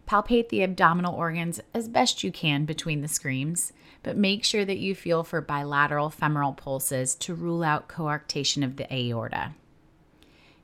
Palpate 0.07 0.49
the 0.49 0.63
abdominal 0.63 1.13
organs 1.13 1.61
as 1.75 1.87
best 1.87 2.23
you 2.23 2.31
can 2.31 2.65
between 2.65 3.01
the 3.01 3.07
screams, 3.07 3.71
but 4.01 4.17
make 4.17 4.43
sure 4.43 4.65
that 4.65 4.79
you 4.79 4.95
feel 4.95 5.23
for 5.23 5.41
bilateral 5.41 6.09
femoral 6.09 6.53
pulses 6.53 7.13
to 7.13 7.35
rule 7.35 7.63
out 7.63 7.87
coarctation 7.87 8.63
of 8.63 8.77
the 8.77 8.91
aorta. 8.91 9.53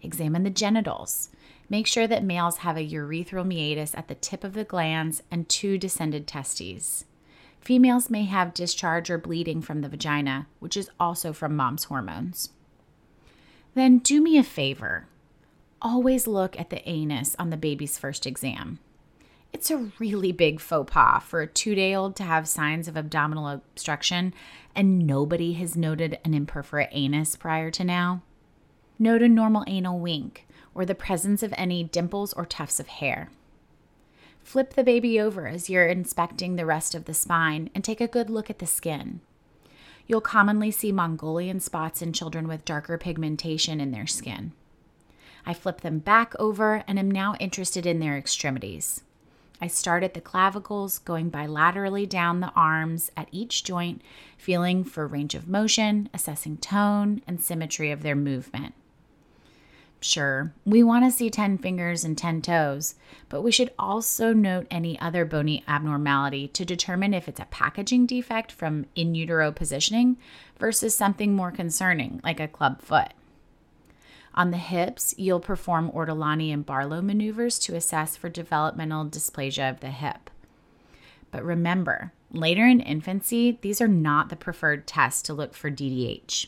Examine 0.02 0.42
the 0.42 0.50
genitals. 0.50 1.30
Make 1.70 1.86
sure 1.86 2.08
that 2.08 2.24
males 2.24 2.58
have 2.58 2.78
a 2.78 2.88
urethral 2.88 3.46
meatus 3.46 3.94
at 3.94 4.08
the 4.08 4.16
tip 4.16 4.44
of 4.44 4.54
the 4.54 4.64
glands 4.64 5.22
and 5.30 5.48
two 5.48 5.78
descended 5.78 6.26
testes. 6.26 7.06
Females 7.66 8.12
may 8.12 8.26
have 8.26 8.54
discharge 8.54 9.10
or 9.10 9.18
bleeding 9.18 9.60
from 9.60 9.82
the 9.82 9.90
vagina, 9.90 10.46
which 10.60 10.78
is 10.78 10.92
also 11.00 11.34
from 11.34 11.56
mom's 11.56 11.86
hormones. 11.86 12.52
Then 13.74 13.98
do 13.98 14.22
me 14.22 14.38
a 14.38 14.44
favor. 14.44 15.08
Always 15.82 16.28
look 16.28 16.60
at 16.60 16.70
the 16.70 16.88
anus 16.88 17.36
on 17.40 17.50
the 17.50 17.58
baby's 17.58 17.98
first 17.98 18.28
exam. 18.28 18.78
It's 19.52 19.72
a 19.72 19.90
really 19.98 20.32
big 20.32 20.60
faux 20.60 20.92
pas 20.92 21.24
for 21.24 21.42
a 21.42 21.48
two 21.48 21.74
day 21.74 21.96
old 21.96 22.16
to 22.18 22.24
have 22.24 22.48
signs 22.48 22.88
of 22.88 22.96
abdominal 22.96 23.48
obstruction, 23.48 24.36
and 24.76 25.08
nobody 25.08 25.54
has 25.54 25.76
noted 25.76 26.20
an 26.24 26.34
imperforate 26.34 26.90
anus 26.92 27.36
prior 27.36 27.72
to 27.72 27.84
now. 27.84 28.22
Note 29.00 29.24
a 29.24 29.28
normal 29.28 29.64
anal 29.66 30.00
wink 30.00 30.46
or 30.76 30.86
the 30.86 30.94
presence 30.94 31.42
of 31.42 31.54
any 31.58 31.84
dimples 31.84 32.32
or 32.34 32.46
tufts 32.46 32.80
of 32.80 32.88
hair. 32.88 33.32
Flip 34.46 34.76
the 34.76 34.84
baby 34.84 35.20
over 35.20 35.48
as 35.48 35.72
you're 35.72 35.88
inspecting 35.88 36.56
the 36.56 36.68
rest 36.68 36.94
of 36.94 37.06
the 37.06 37.16
spine 37.16 37.72
and 37.74 37.84
take 37.84 38.00
a 38.00 38.08
good 38.08 38.30
look 38.30 38.48
at 38.52 38.60
the 38.60 38.68
skin. 38.68 39.20
You'll 40.06 40.22
commonly 40.22 40.70
see 40.70 40.92
Mongolian 40.92 41.60
spots 41.60 42.00
in 42.04 42.14
children 42.14 42.48
with 42.48 42.64
darker 42.64 42.96
pigmentation 43.00 43.82
in 43.82 43.92
their 43.92 44.06
skin. 44.06 44.52
I 45.48 45.56
flip 45.56 45.82
them 45.82 45.98
back 45.98 46.36
over 46.38 46.84
and 46.88 47.00
am 47.00 47.10
now 47.10 47.34
interested 47.40 47.88
in 47.88 48.00
their 48.00 48.16
extremities. 48.18 49.02
I 49.60 49.66
start 49.66 50.04
at 50.04 50.14
the 50.14 50.22
clavicles, 50.22 51.00
going 51.00 51.32
bilaterally 51.32 52.08
down 52.08 52.40
the 52.40 52.54
arms 52.56 53.12
at 53.18 53.30
each 53.32 53.64
joint, 53.64 54.04
feeling 54.38 54.84
for 54.84 55.08
range 55.08 55.34
of 55.34 55.48
motion, 55.48 56.08
assessing 56.14 56.58
tone 56.58 57.24
and 57.26 57.42
symmetry 57.42 57.90
of 57.90 58.04
their 58.04 58.16
movement. 58.16 58.76
Sure, 60.08 60.54
we 60.66 60.84
want 60.84 61.04
to 61.04 61.10
see 61.10 61.32
10 61.32 61.58
fingers 61.58 62.04
and 62.04 62.16
10 62.16 62.44
toes, 62.44 62.94
but 63.28 63.42
we 63.42 63.52
should 63.52 63.72
also 63.80 64.34
note 64.34 64.68
any 64.70 65.00
other 65.00 65.26
bony 65.26 65.64
abnormality 65.68 66.48
to 66.50 66.64
determine 66.64 67.12
if 67.12 67.28
it's 67.28 67.40
a 67.40 67.46
packaging 67.46 68.06
defect 68.06 68.52
from 68.52 68.86
in 68.94 69.16
utero 69.16 69.52
positioning 69.52 70.16
versus 70.60 70.96
something 70.96 71.34
more 71.34 71.50
concerning, 71.50 72.22
like 72.24 72.40
a 72.40 72.48
club 72.48 72.84
foot. 72.84 73.14
On 74.36 74.52
the 74.52 74.58
hips, 74.58 75.16
you'll 75.18 75.40
perform 75.40 75.90
Ortolani 75.90 76.54
and 76.54 76.64
Barlow 76.64 77.02
maneuvers 77.02 77.58
to 77.58 77.76
assess 77.76 78.16
for 78.16 78.30
developmental 78.30 79.06
dysplasia 79.06 79.72
of 79.72 79.80
the 79.80 79.90
hip. 79.90 80.30
But 81.32 81.44
remember, 81.44 82.14
later 82.32 82.68
in 82.68 82.80
infancy, 82.80 83.58
these 83.60 83.82
are 83.82 83.88
not 83.88 84.30
the 84.30 84.36
preferred 84.36 84.86
tests 84.86 85.24
to 85.24 85.34
look 85.34 85.56
for 85.56 85.72
DDH. 85.72 86.46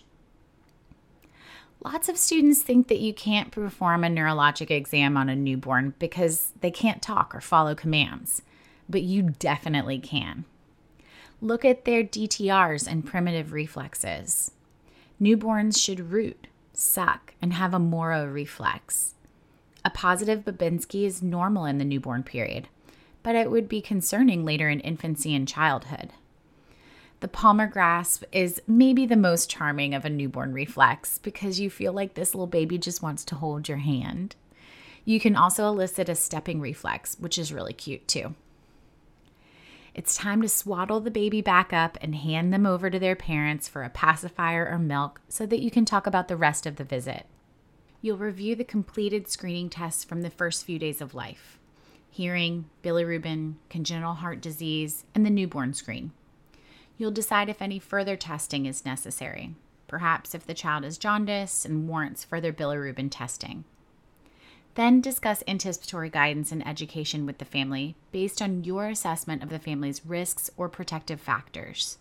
Lots 1.93 2.09
of 2.09 2.17
students 2.17 2.61
think 2.61 2.89
that 2.89 2.99
you 2.99 3.13
can't 3.13 3.49
perform 3.49 4.03
a 4.03 4.09
neurologic 4.09 4.69
exam 4.69 5.15
on 5.15 5.29
a 5.29 5.37
newborn 5.37 5.93
because 5.99 6.51
they 6.59 6.69
can't 6.69 7.01
talk 7.01 7.33
or 7.33 7.39
follow 7.39 7.75
commands, 7.75 8.41
but 8.89 9.03
you 9.03 9.21
definitely 9.39 9.97
can. 9.97 10.43
Look 11.41 11.63
at 11.63 11.85
their 11.85 12.03
DTRs 12.03 12.91
and 12.91 13.05
primitive 13.05 13.53
reflexes. 13.53 14.51
Newborns 15.21 15.81
should 15.81 16.11
root, 16.11 16.47
suck, 16.73 17.35
and 17.41 17.53
have 17.53 17.73
a 17.73 17.79
Moro 17.79 18.25
reflex. 18.25 19.13
A 19.85 19.89
positive 19.89 20.43
Babinski 20.43 21.05
is 21.05 21.23
normal 21.23 21.63
in 21.63 21.77
the 21.77 21.85
newborn 21.85 22.23
period, 22.23 22.67
but 23.23 23.33
it 23.33 23.49
would 23.49 23.69
be 23.69 23.79
concerning 23.79 24.43
later 24.43 24.67
in 24.67 24.81
infancy 24.81 25.33
and 25.33 25.47
childhood. 25.47 26.11
The 27.19 27.27
palmar 27.27 27.65
grasp 27.65 28.23
is 28.31 28.61
maybe 28.67 29.07
the 29.07 29.15
most 29.15 29.49
charming 29.49 29.95
of 29.95 30.05
a 30.05 30.09
newborn 30.09 30.53
reflex 30.53 31.17
because 31.17 31.59
you 31.59 31.69
feel 31.69 31.91
like 31.91 32.13
this 32.13 32.35
little 32.35 32.45
baby 32.45 32.77
just 32.77 33.01
wants 33.01 33.25
to 33.25 33.35
hold 33.35 33.67
your 33.67 33.79
hand. 33.79 34.35
You 35.03 35.19
can 35.19 35.35
also 35.35 35.67
elicit 35.67 36.09
a 36.09 36.15
stepping 36.15 36.61
reflex, 36.61 37.15
which 37.19 37.39
is 37.39 37.51
really 37.51 37.73
cute 37.73 38.07
too. 38.07 38.35
It's 39.95 40.15
time 40.15 40.43
to 40.43 40.49
swaddle 40.49 40.99
the 40.99 41.09
baby 41.09 41.41
back 41.41 41.73
up 41.73 41.97
and 42.01 42.13
hand 42.13 42.53
them 42.53 42.67
over 42.67 42.91
to 42.91 42.99
their 42.99 43.15
parents 43.15 43.67
for 43.67 43.83
a 43.83 43.89
pacifier 43.89 44.67
or 44.67 44.77
milk 44.77 45.21
so 45.27 45.47
that 45.47 45.61
you 45.61 45.71
can 45.71 45.85
talk 45.85 46.05
about 46.05 46.27
the 46.27 46.37
rest 46.37 46.67
of 46.67 46.75
the 46.75 46.83
visit. 46.83 47.25
You'll 47.99 48.17
review 48.17 48.55
the 48.55 48.63
completed 48.63 49.27
screening 49.27 49.71
tests 49.71 50.03
from 50.03 50.21
the 50.21 50.29
first 50.29 50.65
few 50.65 50.77
days 50.77 51.01
of 51.01 51.15
life 51.15 51.57
hearing, 52.11 52.69
bilirubin, 52.83 53.55
congenital 53.69 54.15
heart 54.15 54.41
disease, 54.41 55.03
and 55.13 55.25
the 55.25 55.29
newborn 55.29 55.73
screen. 55.73 56.11
You'll 56.97 57.11
decide 57.11 57.49
if 57.49 57.61
any 57.61 57.79
further 57.79 58.15
testing 58.15 58.65
is 58.65 58.85
necessary, 58.85 59.53
perhaps 59.87 60.33
if 60.33 60.45
the 60.45 60.53
child 60.53 60.83
is 60.83 60.97
jaundiced 60.97 61.65
and 61.65 61.87
warrants 61.87 62.23
further 62.23 62.51
bilirubin 62.51 63.09
testing. 63.11 63.65
Then 64.75 65.01
discuss 65.01 65.43
anticipatory 65.47 66.09
guidance 66.09 66.51
and 66.51 66.65
education 66.67 67.25
with 67.25 67.39
the 67.39 67.45
family 67.45 67.95
based 68.11 68.41
on 68.41 68.63
your 68.63 68.87
assessment 68.87 69.41
of 69.41 69.49
the 69.49 69.59
family's 69.59 70.05
risks 70.05 70.51
or 70.55 70.69
protective 70.69 71.19
factors. 71.19 71.97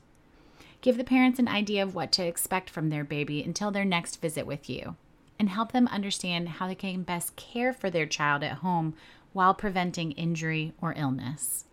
Give 0.82 0.96
the 0.96 1.04
parents 1.04 1.38
an 1.38 1.48
idea 1.48 1.82
of 1.82 1.94
what 1.94 2.12
to 2.12 2.26
expect 2.26 2.68
from 2.68 2.90
their 2.90 3.04
baby 3.04 3.42
until 3.42 3.70
their 3.70 3.84
next 3.84 4.20
visit 4.20 4.46
with 4.46 4.68
you, 4.68 4.96
and 5.38 5.48
help 5.48 5.72
them 5.72 5.88
understand 5.88 6.48
how 6.48 6.68
they 6.68 6.74
can 6.74 7.02
best 7.02 7.34
care 7.36 7.72
for 7.72 7.90
their 7.90 8.06
child 8.06 8.42
at 8.42 8.58
home 8.58 8.94
while 9.32 9.54
preventing 9.54 10.12
injury 10.12 10.72
or 10.80 10.94
illness. 10.96 11.64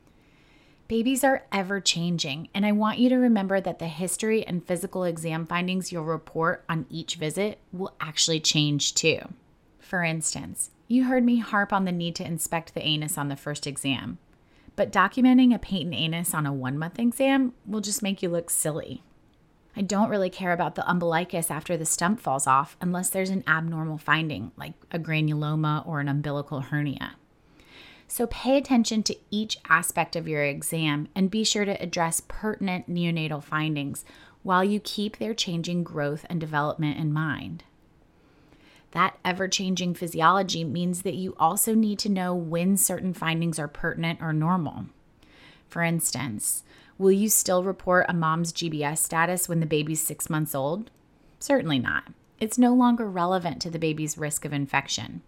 Babies 0.90 1.24
are 1.24 1.46
ever 1.52 1.80
changing, 1.80 2.50
and 2.54 2.66
I 2.66 2.74
want 2.74 3.00
you 3.00 3.08
to 3.10 3.16
remember 3.16 3.62
that 3.62 3.80
the 3.80 3.88
history 3.88 4.46
and 4.46 4.66
physical 4.66 5.06
exam 5.06 5.46
findings 5.46 5.92
you'll 5.92 6.04
report 6.04 6.66
on 6.68 6.86
each 6.90 7.16
visit 7.16 7.60
will 7.72 7.96
actually 8.02 8.42
change 8.42 8.94
too. 8.94 9.20
For 9.80 10.04
instance, 10.04 10.72
you 10.90 11.06
heard 11.06 11.24
me 11.24 11.40
harp 11.40 11.72
on 11.72 11.86
the 11.86 11.92
need 11.94 12.16
to 12.16 12.26
inspect 12.26 12.74
the 12.74 12.86
anus 12.86 13.18
on 13.18 13.30
the 13.30 13.38
first 13.38 13.66
exam, 13.66 14.18
but 14.76 14.92
documenting 14.92 15.56
a 15.56 15.60
patent 15.60 15.94
anus 15.94 16.34
on 16.34 16.46
a 16.46 16.54
one 16.54 16.78
month 16.78 17.00
exam 17.00 17.54
will 17.66 17.82
just 17.82 18.04
make 18.04 18.22
you 18.22 18.28
look 18.28 18.50
silly. 18.50 19.04
I 19.78 19.82
don't 19.82 20.10
really 20.10 20.30
care 20.30 20.52
about 20.52 20.76
the 20.76 20.88
umbilicus 20.88 21.50
after 21.50 21.78
the 21.78 21.86
stump 21.86 22.20
falls 22.20 22.46
off 22.46 22.76
unless 22.82 23.10
there's 23.10 23.30
an 23.30 23.46
abnormal 23.48 23.98
finding, 23.98 24.52
like 24.58 24.74
a 24.92 25.00
granuloma 25.00 25.88
or 25.88 26.02
an 26.02 26.10
umbilical 26.10 26.60
hernia. 26.60 27.16
So 28.14 28.28
pay 28.28 28.58
attention 28.58 29.02
to 29.04 29.18
each 29.32 29.58
aspect 29.68 30.16
of 30.16 30.28
your 30.28 30.44
exam 30.44 31.08
and 31.16 31.32
be 31.32 31.44
sure 31.44 31.66
to 31.66 31.82
address 31.82 32.22
pertinent 32.28 32.88
neonatal 32.88 33.44
findings 33.44 34.06
while 34.44 34.64
you 34.64 34.80
keep 34.80 35.18
their 35.18 35.34
changing 35.34 35.84
growth 35.84 36.24
and 36.30 36.40
development 36.40 37.00
in 37.00 37.12
mind. 37.12 37.64
That 38.92 39.18
ever 39.26 39.48
changing 39.48 39.96
physiology 39.96 40.64
means 40.64 41.02
that 41.02 41.16
you 41.16 41.36
also 41.40 41.74
need 41.74 41.98
to 42.00 42.08
know 42.08 42.36
when 42.36 42.78
certain 42.78 43.16
findings 43.16 43.58
are 43.58 43.68
pertinent 43.68 44.22
or 44.22 44.32
normal. 44.32 44.86
For 45.68 45.82
instance, 45.82 46.62
will 47.00 47.14
you 47.14 47.30
still 47.30 47.64
report 47.64 48.06
a 48.08 48.14
mom's 48.14 48.54
GBS 48.54 49.00
status 49.00 49.50
when 49.50 49.60
the 49.60 49.66
baby's 49.66 50.02
six 50.02 50.30
months 50.30 50.54
old? 50.54 50.92
Certainly 51.40 51.80
not. 51.80 52.14
It's 52.40 52.60
no 52.60 52.76
longer 52.76 53.10
relevant 53.10 53.60
to 53.64 53.72
the 53.72 53.80
baby's 53.80 54.20
risk 54.20 54.46
of 54.46 54.54
infection. 54.54 55.24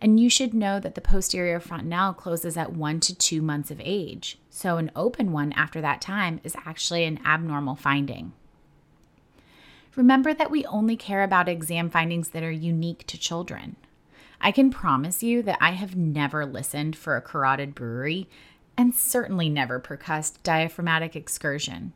And 0.00 0.20
you 0.20 0.28
should 0.28 0.52
know 0.52 0.78
that 0.80 0.94
the 0.94 1.00
posterior 1.00 1.60
fontanelle 1.60 2.12
closes 2.12 2.56
at 2.56 2.72
one 2.72 3.00
to 3.00 3.14
two 3.14 3.40
months 3.40 3.70
of 3.70 3.80
age. 3.82 4.38
So, 4.50 4.76
an 4.76 4.90
open 4.94 5.32
one 5.32 5.52
after 5.52 5.80
that 5.80 6.00
time 6.00 6.40
is 6.44 6.56
actually 6.64 7.04
an 7.04 7.20
abnormal 7.24 7.76
finding. 7.76 8.32
Remember 9.94 10.34
that 10.34 10.50
we 10.50 10.66
only 10.66 10.96
care 10.96 11.22
about 11.22 11.48
exam 11.48 11.88
findings 11.88 12.28
that 12.30 12.42
are 12.42 12.50
unique 12.50 13.06
to 13.06 13.18
children. 13.18 13.76
I 14.40 14.52
can 14.52 14.70
promise 14.70 15.22
you 15.22 15.42
that 15.42 15.58
I 15.60 15.70
have 15.70 15.96
never 15.96 16.44
listened 16.44 16.96
for 16.96 17.16
a 17.16 17.22
carotid 17.22 17.74
bruit 17.74 18.26
and 18.76 18.94
certainly 18.94 19.48
never 19.48 19.78
percussed 19.78 20.42
diaphragmatic 20.42 21.16
excursion. 21.16 21.94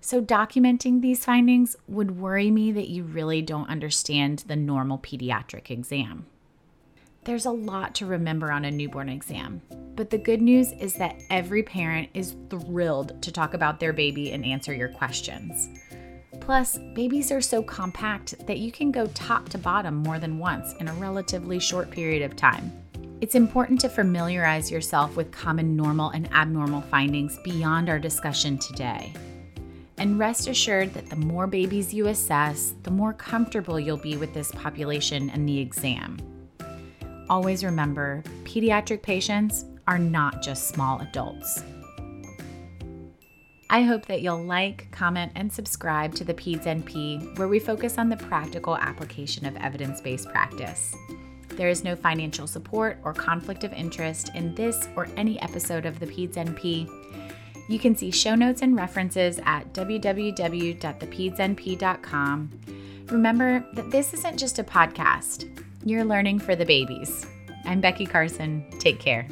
So, 0.00 0.20
documenting 0.20 1.00
these 1.00 1.24
findings 1.24 1.76
would 1.88 2.18
worry 2.18 2.50
me 2.50 2.72
that 2.72 2.88
you 2.88 3.04
really 3.04 3.42
don't 3.42 3.68
understand 3.68 4.44
the 4.46 4.56
normal 4.56 4.98
pediatric 4.98 5.70
exam. 5.70 6.26
There's 7.26 7.46
a 7.46 7.50
lot 7.50 7.92
to 7.96 8.06
remember 8.06 8.52
on 8.52 8.64
a 8.64 8.70
newborn 8.70 9.08
exam, 9.08 9.60
but 9.96 10.10
the 10.10 10.16
good 10.16 10.40
news 10.40 10.70
is 10.70 10.94
that 10.94 11.20
every 11.28 11.60
parent 11.60 12.08
is 12.14 12.36
thrilled 12.50 13.20
to 13.20 13.32
talk 13.32 13.52
about 13.52 13.80
their 13.80 13.92
baby 13.92 14.30
and 14.30 14.44
answer 14.44 14.72
your 14.72 14.90
questions. 14.90 15.68
Plus, 16.40 16.78
babies 16.94 17.32
are 17.32 17.40
so 17.40 17.64
compact 17.64 18.46
that 18.46 18.58
you 18.58 18.70
can 18.70 18.92
go 18.92 19.08
top 19.08 19.48
to 19.48 19.58
bottom 19.58 19.96
more 19.96 20.20
than 20.20 20.38
once 20.38 20.74
in 20.74 20.86
a 20.86 20.94
relatively 20.94 21.58
short 21.58 21.90
period 21.90 22.22
of 22.22 22.36
time. 22.36 22.70
It's 23.20 23.34
important 23.34 23.80
to 23.80 23.88
familiarize 23.88 24.70
yourself 24.70 25.16
with 25.16 25.32
common 25.32 25.74
normal 25.74 26.10
and 26.10 26.32
abnormal 26.32 26.82
findings 26.82 27.40
beyond 27.42 27.88
our 27.88 27.98
discussion 27.98 28.56
today. 28.56 29.12
And 29.98 30.16
rest 30.16 30.46
assured 30.46 30.94
that 30.94 31.10
the 31.10 31.16
more 31.16 31.48
babies 31.48 31.92
you 31.92 32.06
assess, 32.06 32.74
the 32.84 32.92
more 32.92 33.12
comfortable 33.12 33.80
you'll 33.80 33.96
be 33.96 34.16
with 34.16 34.32
this 34.32 34.52
population 34.52 35.28
and 35.30 35.48
the 35.48 35.58
exam 35.58 36.18
always 37.28 37.64
remember 37.64 38.22
pediatric 38.44 39.02
patients 39.02 39.64
are 39.86 39.98
not 39.98 40.40
just 40.42 40.68
small 40.68 41.00
adults. 41.00 41.62
I 43.68 43.82
hope 43.82 44.06
that 44.06 44.22
you'll 44.22 44.44
like, 44.44 44.88
comment, 44.92 45.32
and 45.34 45.52
subscribe 45.52 46.14
to 46.14 46.22
the 46.24 46.34
PEDS 46.34 46.66
NP, 46.66 47.36
where 47.38 47.48
we 47.48 47.58
focus 47.58 47.98
on 47.98 48.08
the 48.08 48.16
practical 48.16 48.76
application 48.76 49.44
of 49.44 49.56
evidence 49.56 50.00
based 50.00 50.28
practice. 50.28 50.94
There 51.48 51.68
is 51.68 51.82
no 51.82 51.96
financial 51.96 52.46
support 52.46 52.98
or 53.02 53.12
conflict 53.12 53.64
of 53.64 53.72
interest 53.72 54.30
in 54.34 54.54
this 54.54 54.88
or 54.94 55.08
any 55.16 55.42
episode 55.42 55.84
of 55.84 55.98
the 55.98 56.06
PEDS 56.06 56.36
NP. 56.36 56.88
You 57.68 57.80
can 57.80 57.96
see 57.96 58.12
show 58.12 58.36
notes 58.36 58.62
and 58.62 58.76
references 58.76 59.40
at 59.44 59.72
www.thepedsnp.com. 59.72 62.60
Remember 63.06 63.66
that 63.72 63.90
this 63.90 64.14
isn't 64.14 64.38
just 64.38 64.60
a 64.60 64.64
podcast. 64.64 65.65
You're 65.86 66.04
learning 66.04 66.40
for 66.40 66.56
the 66.56 66.66
babies. 66.66 67.24
I'm 67.64 67.80
Becky 67.80 68.06
Carson. 68.06 68.66
Take 68.80 68.98
care. 68.98 69.28